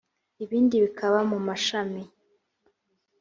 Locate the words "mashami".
1.47-2.01